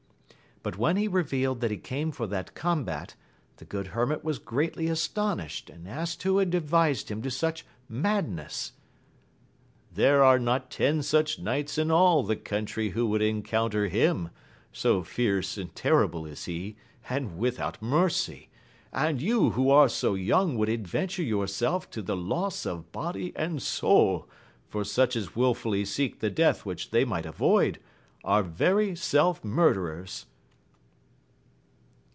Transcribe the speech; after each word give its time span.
But 0.63 0.77
when 0.77 0.95
he 0.95 1.07
revealed 1.07 1.59
that 1.61 1.71
he 1.71 1.77
came 1.77 2.11
for 2.11 2.27
that 2.27 2.53
combat, 2.53 3.15
the 3.55 3.65
good 3.65 3.87
hermit 3.87 4.23
was 4.23 4.37
greatly 4.37 4.85
astonished, 4.89 5.69
^iXidi 5.73 5.81
^j^<^ 5.81 5.81
^V^ 5.81 5.81
\iS6^ 5.81 6.13
74 6.19 6.29
AMADIS 6.29 6.41
OF 6.41 6.51
GAUL. 6.51 6.57
advised 6.79 7.09
him 7.11 7.21
to 7.23 7.31
such 7.31 7.65
madness:— 7.89 8.71
There 9.95 10.23
are 10.23 10.37
not 10.37 10.61
any 10.63 10.69
ten 10.69 11.01
such 11.01 11.39
knights 11.39 11.79
in 11.79 11.89
all 11.89 12.21
the 12.21 12.35
country 12.35 12.89
who 12.91 13.07
would 13.07 13.23
encounter 13.23 13.87
him, 13.87 14.29
so 14.71 15.01
fierce 15.01 15.57
and 15.57 15.73
terrible 15.73 16.27
is 16.27 16.45
he, 16.45 16.75
and 17.09 17.39
without 17.39 17.81
mercy; 17.81 18.49
and 18.93 19.19
you 19.19 19.49
who 19.49 19.71
are 19.71 19.89
so 19.89 20.13
young 20.13 20.59
would 20.59 20.69
adventure 20.69 21.23
yourself 21.23 21.89
to 21.89 22.03
the 22.03 22.15
loss 22.15 22.67
of 22.67 22.91
body 22.91 23.33
and 23.35 23.63
soul, 23.63 24.29
for 24.69 24.83
such 24.83 25.15
as 25.15 25.35
wilfully 25.35 25.85
seek 25.85 26.19
the 26.19 26.29
death 26.29 26.67
which 26.67 26.91
they 26.91 27.03
might 27.03 27.25
avoid, 27.25 27.79
are 28.23 28.43
very 28.43 28.95
self 28.95 29.43
mur 29.43 29.73
derers. 29.73 30.25